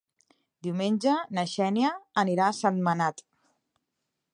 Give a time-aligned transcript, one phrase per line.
[0.67, 1.93] Diumenge na Xènia
[2.25, 3.27] anirà a Sentmenat.